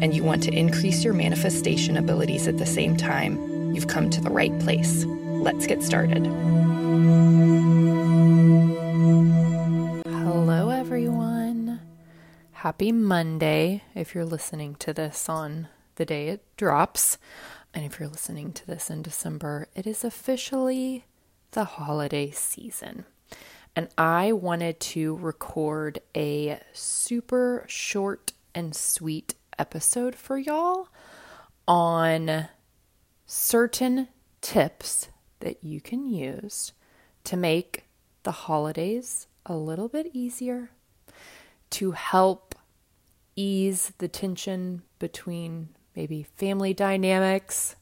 [0.00, 4.20] and you want to increase your manifestation abilities at the same time, you've come to
[4.20, 5.04] the right place.
[5.04, 6.26] Let's get started.
[10.06, 11.80] Hello, everyone.
[12.52, 17.18] Happy Monday if you're listening to this on the day it drops.
[17.74, 21.04] And if you're listening to this in December, it is officially
[21.52, 23.04] the holiday season.
[23.76, 30.88] And I wanted to record a super short and sweet episode for y'all
[31.66, 32.48] on
[33.26, 34.08] certain
[34.40, 35.08] tips
[35.40, 36.72] that you can use
[37.24, 37.84] to make
[38.22, 40.70] the holidays a little bit easier,
[41.70, 42.54] to help
[43.36, 47.76] ease the tension between maybe family dynamics,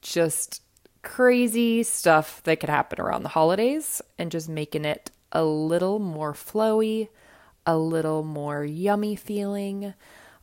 [0.00, 0.62] just
[1.02, 6.32] crazy stuff that could happen around the holidays, and just making it a little more
[6.32, 7.08] flowy,
[7.66, 9.94] a little more yummy feeling,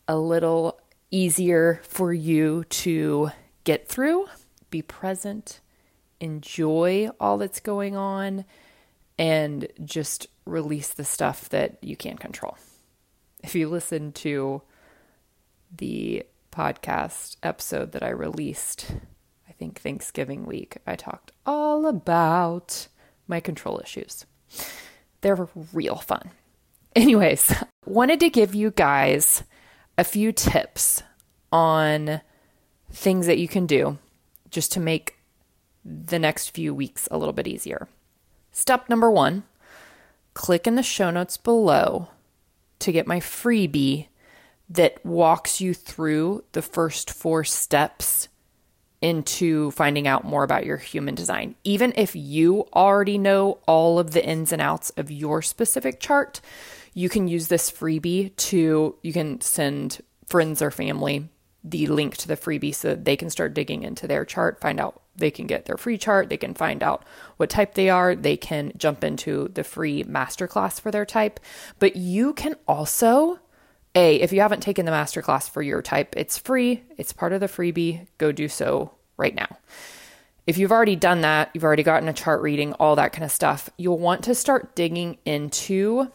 [0.10, 0.80] a little
[1.12, 3.30] easier for you to
[3.64, 4.26] get through,
[4.72, 5.62] be present,
[6.20, 8.44] enjoy all that's going on,
[9.20, 12.58] and just release the stuff that you can't control.
[13.44, 14.64] If you listen to
[15.78, 18.88] the podcast episode that I released,
[19.48, 22.88] I think Thanksgiving week, I talked all about
[23.28, 24.26] my control issues.
[25.22, 26.32] They're real fun.
[26.96, 27.54] Anyways,
[27.86, 29.44] wanted to give you guys
[30.00, 31.04] a few tips
[31.52, 32.22] on
[32.90, 33.98] things that you can do
[34.50, 35.18] just to make
[35.84, 37.90] the next few weeks a little bit easier.
[38.54, 39.44] Step number one
[40.34, 42.08] click in the show notes below
[42.80, 44.08] to get my freebie
[44.70, 48.30] that walks you through the first four steps
[49.02, 51.56] into finding out more about your human design.
[51.66, 56.40] Even if you already know all of the ins and outs of your specific chart,
[56.94, 61.30] you can use this freebie to, you can send friends or family
[61.64, 64.80] the link to the freebie so that they can start digging into their chart, find
[64.80, 67.04] out they can get their free chart, they can find out
[67.38, 71.40] what type they are, they can jump into the free masterclass for their type.
[71.78, 73.40] But you can also,
[73.96, 77.42] A, if you haven't taken the masterclass for your type, it's free, it's part of
[77.42, 78.08] the freebie.
[78.18, 79.58] Go do so right now.
[80.48, 83.32] If you've already done that, you've already gotten a chart reading, all that kind of
[83.32, 86.10] stuff, you'll want to start digging into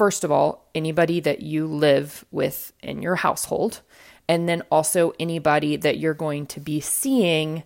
[0.00, 3.82] first of all, anybody that you live with in your household,
[4.26, 7.62] and then also anybody that you're going to be seeing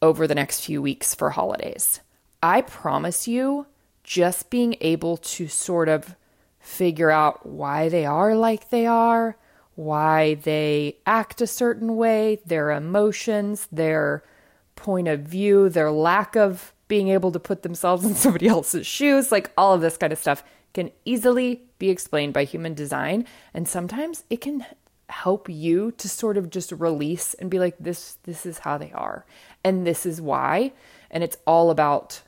[0.00, 1.98] over the next few weeks for holidays.
[2.40, 3.66] I promise you,
[4.04, 6.14] just being able to sort of
[6.60, 9.36] figure out why they are like they are,
[9.74, 14.22] why they act a certain way, their emotions, their
[14.76, 19.32] point of view, their lack of being able to put themselves in somebody else's shoes,
[19.32, 23.26] like all of this kind of stuff can easily be explained by human design.
[23.54, 24.66] And sometimes it can
[25.08, 28.92] help you to sort of just release and be like, this, this is how they
[28.92, 29.24] are.
[29.62, 30.72] And this is why.
[31.10, 32.20] And it's all about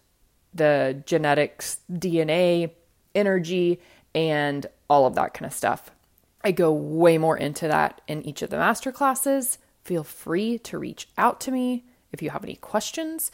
[0.55, 2.71] the genetics, DNA,
[3.15, 3.81] energy,
[4.15, 5.91] and all of that kind of stuff.
[6.45, 9.59] I go way more into that in each of the master classes.
[9.83, 13.33] Feel free to reach out to me if you have any questions.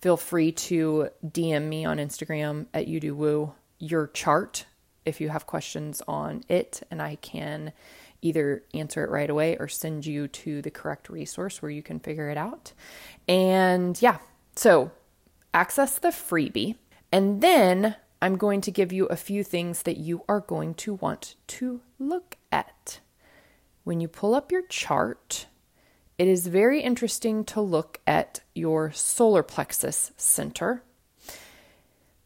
[0.00, 4.66] Feel free to DM me on Instagram at you do woo your chart
[5.04, 7.72] if you have questions on it, and I can
[8.22, 12.00] either answer it right away or send you to the correct resource where you can
[12.00, 12.72] figure it out.
[13.28, 14.18] And yeah,
[14.56, 14.92] so
[15.52, 16.76] access the freebie,
[17.12, 20.94] and then I'm going to give you a few things that you are going to
[20.94, 23.00] want to look at.
[23.84, 25.46] When you pull up your chart,
[26.16, 30.82] it is very interesting to look at your solar plexus center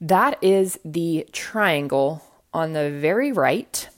[0.00, 2.22] that is the triangle
[2.52, 3.88] on the very right.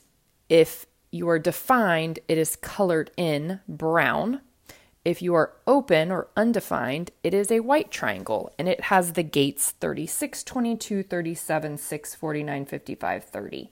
[0.48, 4.40] If you are defined, it is colored in brown.
[5.04, 9.22] If you are open or undefined, it is a white triangle and it has the
[9.22, 13.70] gates 36, 22, 37, 6, 49, 55, 30.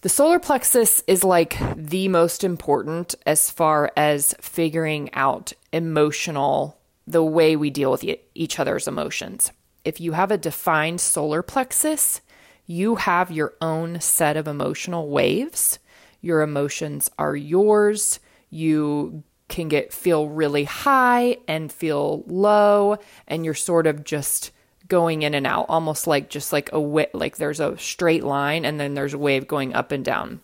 [0.00, 7.22] The solar plexus is like the most important as far as figuring out emotional, the
[7.22, 8.04] way we deal with
[8.34, 9.52] each other's emotions
[9.84, 12.20] if you have a defined solar plexus,
[12.66, 15.78] you have your own set of emotional waves.
[16.20, 18.20] Your emotions are yours.
[18.50, 22.96] You can get feel really high and feel low
[23.28, 24.50] and you're sort of just
[24.88, 28.80] going in and out almost like just like a like there's a straight line and
[28.80, 30.40] then there's a wave going up and down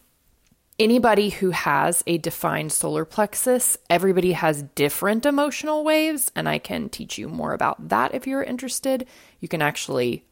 [0.78, 6.88] anybody who has a defined solar plexus, everybody has different emotional waves, and I can
[6.88, 9.06] teach you more about that if you're interested.
[9.40, 10.24] You can actually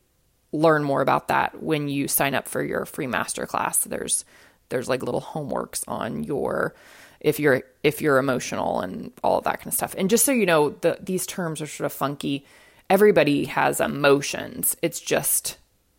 [0.53, 3.83] learn more about that when you sign up for your free masterclass.
[3.85, 4.25] There's
[4.69, 6.75] there's like little homeworks on your
[7.21, 9.95] if you're if you're emotional and all that kind of stuff.
[9.99, 12.45] And just so you know, the these terms are sort of funky.
[12.89, 14.77] Everybody has emotions.
[14.81, 15.59] It's just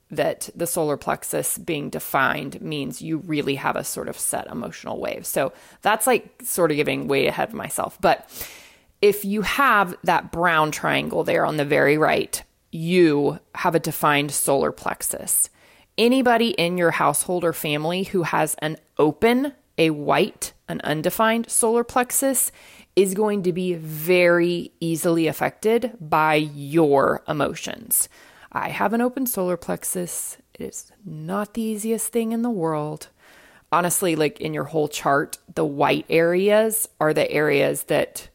[0.10, 5.00] that the solar plexus being defined means you really have a sort of set emotional
[5.00, 5.26] wave.
[5.26, 5.52] So
[5.82, 7.98] that's like sort of giving way ahead of myself.
[8.00, 8.30] But
[9.02, 14.32] if you have that brown triangle there on the very right, you have a defined
[14.32, 15.50] solar plexus.
[15.98, 21.84] Anybody in your household or family who has an open, a white, an undefined solar
[21.84, 22.52] plexus
[22.96, 28.10] is going to be very easily affected by your emotions.
[28.58, 30.38] I have an open solar plexus.
[30.56, 33.10] It is not the easiest thing in the world.
[33.72, 38.30] Honestly, like in your whole chart, the white areas are the areas that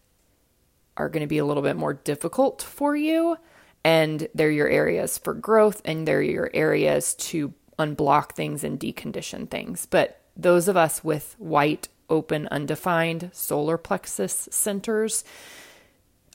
[0.97, 3.37] are going to be a little bit more difficult for you.
[3.85, 9.51] And they're your areas for growth and they're your areas to unblock things and decondition
[9.51, 9.87] things.
[9.87, 15.25] But those of us with white, open, undefined solar plexus centers,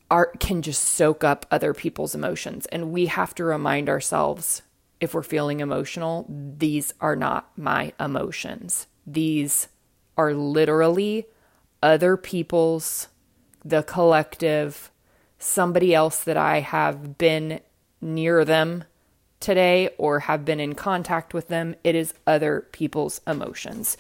[0.10, 2.66] art can just soak up other people's emotions.
[2.68, 4.62] And we have to remind ourselves
[5.00, 8.88] if we're feeling emotional, these are not my emotions.
[9.06, 9.68] These
[10.18, 11.28] are literally
[11.84, 13.08] other people's,
[13.64, 14.90] the collective,
[15.38, 17.60] somebody else that I have been
[18.02, 18.84] near them
[19.40, 21.76] today or have been in contact with them.
[21.84, 23.98] It is other people's emotions.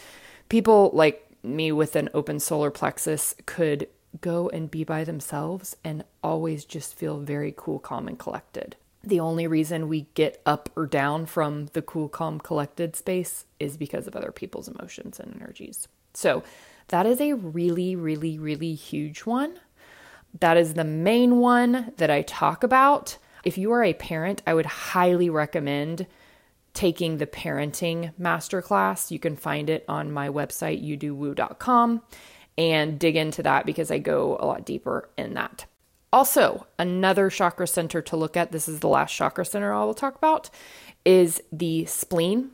[0.50, 3.88] People like me with an open solar plexus could
[4.22, 8.75] go and be by themselves and always just feel very cool, calm, and collected.
[9.04, 13.78] The only reason we get up or down from the cool, calm, collected space is
[13.78, 15.88] because of other people's emotions and energies.
[16.14, 16.44] So,
[16.90, 19.60] that is a really, really, really huge one.
[20.40, 23.18] That is the main one that I talk about.
[23.44, 26.08] If you are a parent, I would highly recommend
[26.74, 29.12] taking the parenting masterclass.
[29.12, 32.02] You can find it on my website, youdowoo.com
[32.57, 35.65] and dig into that because I go a lot deeper in that.
[36.12, 39.94] Also, another chakra center to look at, this is the last chakra center I will
[39.94, 40.50] talk about,
[41.06, 42.51] is the spleen.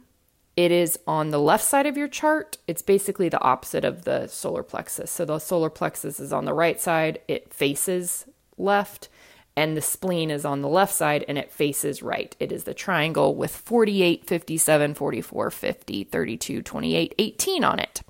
[0.56, 2.58] It is on the left side of your chart.
[2.68, 5.12] It's basically the opposite of the solar plexus.
[5.12, 8.26] So the solar plexus is on the right side, it faces
[8.58, 9.10] left,
[9.56, 12.36] and the spleen is on the left side and it faces right.
[12.40, 18.02] It is the triangle with 48, 57, 44, 50, 32, 28, 18 on it.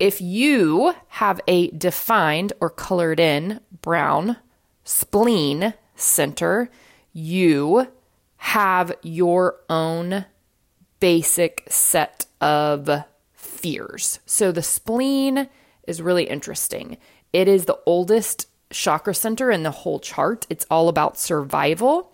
[0.00, 4.36] If you have a defined or colored in brown
[4.84, 6.70] spleen center,
[7.12, 7.88] you
[8.36, 10.24] have your own
[10.98, 14.18] basic set of fears.
[14.26, 15.48] So the spleen
[15.86, 16.96] is really interesting.
[17.32, 20.46] It is the oldest chakra center in the whole chart.
[20.50, 22.12] It's all about survival.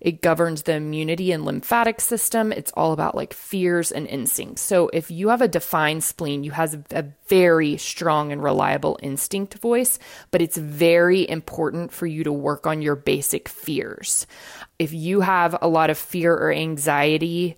[0.00, 2.52] It governs the immunity and lymphatic system.
[2.52, 4.62] It's all about like fears and instincts.
[4.62, 9.54] So if you have a defined spleen, you have a very strong and reliable instinct
[9.54, 9.98] voice,
[10.30, 14.26] but it's very important for you to work on your basic fears.
[14.78, 17.56] If you have a lot of fear or anxiety,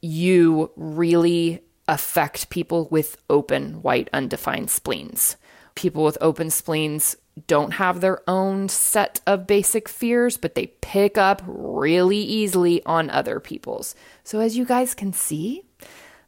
[0.00, 5.36] you really affect people with open, white, undefined spleens.
[5.74, 7.16] People with open spleens
[7.46, 13.10] don't have their own set of basic fears, but they pick up really easily on
[13.10, 13.94] other people's.
[14.24, 15.64] So, as you guys can see,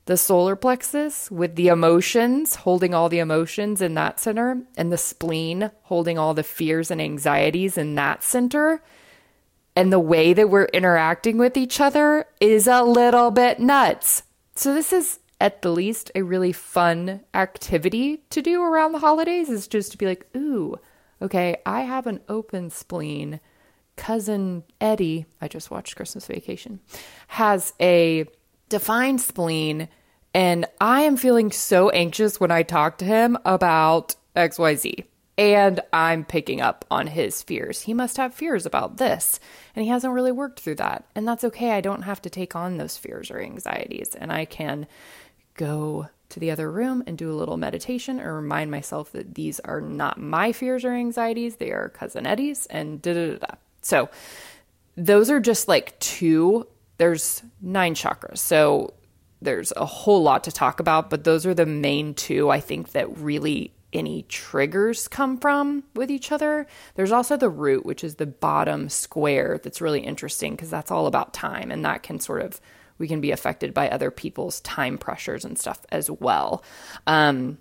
[0.06, 4.98] the solar plexus with the emotions, holding all the emotions in that center, and the
[4.98, 8.82] spleen holding all the fears and anxieties in that center.
[9.76, 14.24] And the way that we're interacting with each other is a little bit nuts.
[14.54, 19.48] So, this is at the least a really fun activity to do around the holidays,
[19.48, 20.76] is just to be like, ooh,
[21.20, 23.40] okay, I have an open spleen.
[23.96, 26.80] Cousin Eddie, I just watched Christmas Vacation,
[27.28, 28.26] has a
[28.68, 29.88] defined spleen.
[30.32, 35.04] And I am feeling so anxious when I talk to him about XYZ.
[35.36, 37.82] And I'm picking up on his fears.
[37.82, 39.40] He must have fears about this,
[39.74, 41.06] and he hasn't really worked through that.
[41.14, 41.72] And that's okay.
[41.72, 44.86] I don't have to take on those fears or anxieties, and I can
[45.54, 49.60] go to the other room and do a little meditation or remind myself that these
[49.60, 53.54] are not my fears or anxieties, they are cousin Eddie's and da da da.
[53.82, 54.08] So
[54.96, 56.66] those are just like two.
[56.98, 58.38] There's nine chakras.
[58.38, 58.94] So
[59.42, 62.92] there's a whole lot to talk about, but those are the main two I think
[62.92, 66.66] that really any triggers come from with each other.
[66.94, 71.06] There's also the root, which is the bottom square, that's really interesting because that's all
[71.06, 72.60] about time and that can sort of,
[73.00, 76.62] we can be affected by other people's time pressures and stuff as well.
[77.06, 77.58] Um,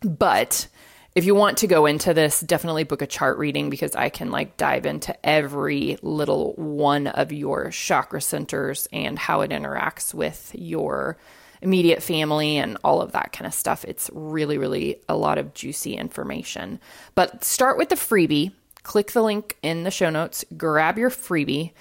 [0.00, 0.68] but
[1.14, 4.30] if you want to go into this, definitely book a chart reading because I can
[4.30, 10.52] like dive into every little one of your chakra centers and how it interacts with
[10.54, 11.18] your
[11.60, 13.84] immediate family and all of that kind of stuff.
[13.84, 16.78] It's really, really a lot of juicy information.
[17.16, 18.52] But start with the freebie.
[18.84, 21.72] Click the link in the show notes, grab your freebie.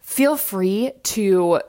[0.00, 1.60] Feel free to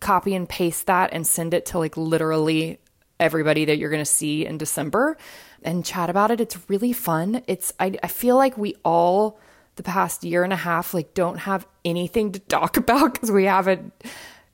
[0.00, 2.78] copy and paste that and send it to like literally
[3.20, 5.16] everybody that you're going to see in December
[5.62, 6.40] and chat about it.
[6.40, 7.42] It's really fun.
[7.46, 9.38] It's I, I feel like we all
[9.76, 13.44] the past year and a half like don't have anything to talk about because we
[13.44, 13.92] haven't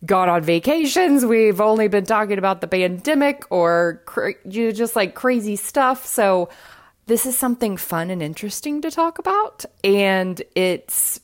[0.05, 1.25] gone on vacations.
[1.25, 6.07] We've only been talking about the pandemic or cra- just like crazy stuff.
[6.07, 6.49] So
[7.07, 9.65] this is something fun and interesting to talk about.
[9.85, 11.21] And it's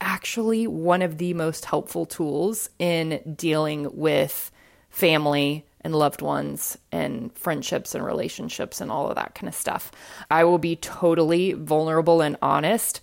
[0.00, 4.50] actually one of the most helpful tools in dealing with
[4.90, 9.92] family and loved ones and friendships and relationships and all of that kind of stuff.
[10.30, 13.00] I will be totally vulnerable and honest.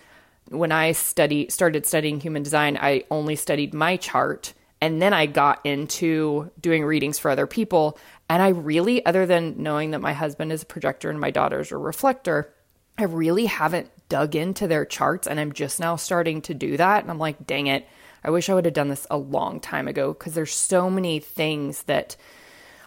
[0.50, 5.27] When I study started studying human design, I only studied my chart and then I
[5.27, 7.97] got into doing readings for other people.
[8.27, 11.71] And I really, other than knowing that my husband is a projector and my daughter's
[11.71, 12.53] a reflector,
[12.97, 15.25] I really haven't dug into their charts.
[15.25, 17.01] And I'm just now starting to do that.
[17.01, 17.88] And I'm like, dang it,
[18.24, 21.20] I wish I would have done this a long time ago because there's so many
[21.20, 22.15] things that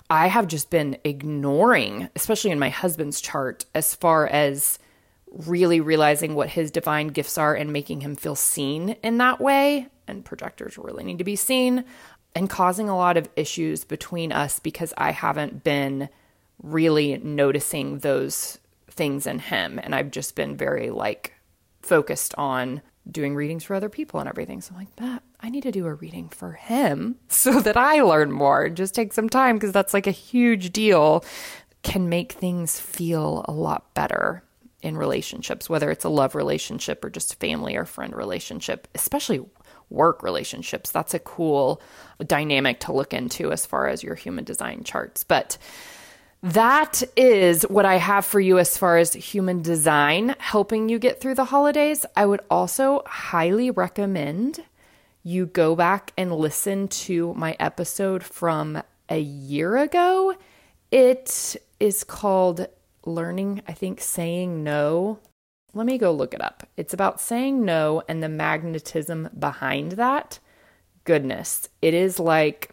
[0.08, 4.78] I have just been ignoring, especially in my husband's chart, as far as
[5.26, 9.88] really realizing what his divine gifts are and making him feel seen in that way
[10.06, 11.84] and projectors really need to be seen
[12.36, 16.08] and causing a lot of issues between us because I haven't been
[16.62, 18.58] really noticing those
[18.90, 19.78] things in him.
[19.82, 21.34] And I've just been very like
[21.82, 24.60] focused on doing readings for other people and everything.
[24.60, 28.02] So I'm like, that I need to do a reading for him so that I
[28.02, 28.68] learn more.
[28.68, 31.24] Just take some time because that's like a huge deal.
[31.82, 34.42] Can make things feel a lot better
[34.82, 39.44] in relationships, whether it's a love relationship or just family or friend relationship, especially
[39.88, 40.90] work relationships.
[40.90, 41.80] That's a cool
[42.24, 45.24] dynamic to look into as far as your human design charts.
[45.24, 45.58] But
[46.52, 51.20] that is what I have for you as far as human design helping you get
[51.20, 52.06] through the holidays.
[52.16, 54.64] I would also highly recommend
[55.22, 60.34] you go back and listen to my episode from a year ago.
[60.90, 62.68] It is called
[63.04, 65.18] Learning, I think, Saying No
[65.76, 66.66] let me go look it up.
[66.78, 70.38] It's about saying no and the magnetism behind that.
[71.04, 72.70] Goodness, it is like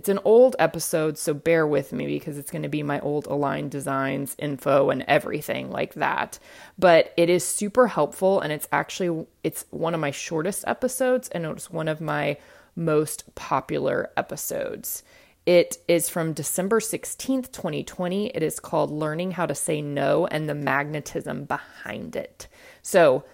[0.00, 3.26] it's an old episode, so bear with me because it's going to be my old
[3.26, 6.38] aligned designs info and everything like that.
[6.78, 11.44] But it is super helpful and it's actually it's one of my shortest episodes and
[11.44, 12.38] it's one of my
[12.74, 15.02] most popular episodes.
[15.44, 18.28] It is from December 16th, 2020.
[18.28, 22.48] It is called Learning How to Say No and the Magnetism Behind It.
[22.80, 23.24] So,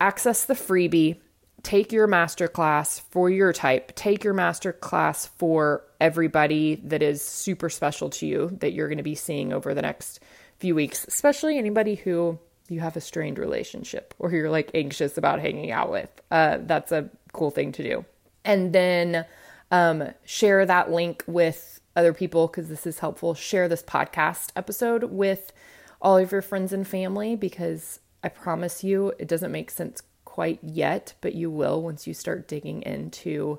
[0.00, 1.18] access the freebie,
[1.66, 8.08] take your masterclass for your type, take your masterclass for everybody that is super special
[8.08, 10.20] to you that you're going to be seeing over the next
[10.58, 15.40] few weeks, especially anybody who you have a strained relationship or you're like anxious about
[15.40, 16.08] hanging out with.
[16.30, 18.04] Uh, that's a cool thing to do.
[18.44, 19.26] And then
[19.72, 23.34] um, share that link with other people because this is helpful.
[23.34, 25.52] Share this podcast episode with
[26.00, 30.00] all of your friends and family because I promise you it doesn't make sense
[30.36, 33.58] quite yet, but you will once you start digging into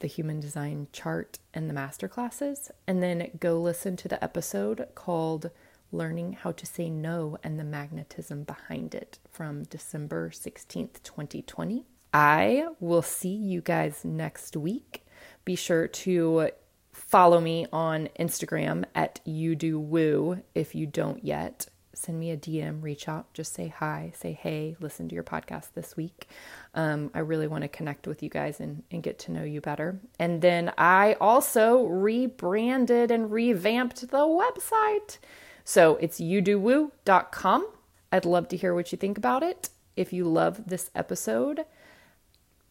[0.00, 2.72] the human design chart and the master classes.
[2.88, 5.52] And then go listen to the episode called
[5.92, 11.84] Learning How to Say No and the Magnetism Behind It from December 16th, 2020.
[12.12, 15.06] I will see you guys next week.
[15.44, 16.50] Be sure to
[16.90, 21.68] follow me on Instagram at you do woo if you don't yet.
[21.94, 25.68] Send me a DM, reach out, just say hi, say hey, listen to your podcast
[25.74, 26.28] this week.
[26.74, 29.60] Um, I really want to connect with you guys and, and get to know you
[29.60, 30.00] better.
[30.18, 35.18] And then I also rebranded and revamped the website.
[35.64, 37.68] So it's youdowoo.com.
[38.10, 39.70] I'd love to hear what you think about it.
[39.96, 41.64] If you love this episode,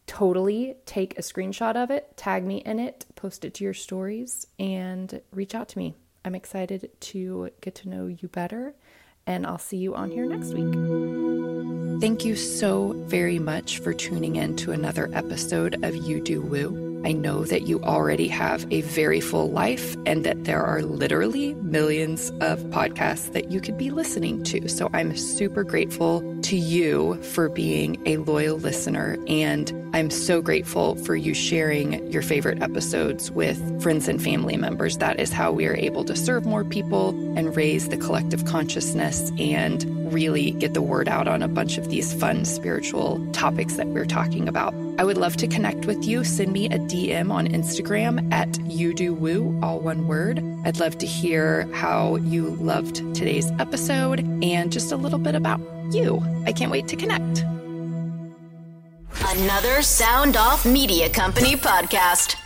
[0.06, 4.46] totally take a screenshot of it, tag me in it, post it to your stories,
[4.58, 5.94] and reach out to me.
[6.24, 8.74] I'm excited to get to know you better,
[9.26, 12.00] and I'll see you on here next week.
[12.00, 16.91] Thank you so very much for tuning in to another episode of You Do Woo.
[17.04, 21.54] I know that you already have a very full life and that there are literally
[21.54, 24.68] millions of podcasts that you could be listening to.
[24.68, 29.16] So I'm super grateful to you for being a loyal listener.
[29.26, 34.98] And I'm so grateful for you sharing your favorite episodes with friends and family members.
[34.98, 39.30] That is how we are able to serve more people and raise the collective consciousness
[39.38, 43.86] and really get the word out on a bunch of these fun spiritual topics that
[43.88, 44.74] we're talking about.
[44.98, 46.22] I would love to connect with you.
[46.24, 50.38] Send me a DM on Instagram at you do woo, all one word.
[50.64, 55.60] I'd love to hear how you loved today's episode and just a little bit about
[55.90, 56.22] you.
[56.46, 57.44] I can't wait to connect.
[59.24, 62.36] Another Sound Off Media Company podcast.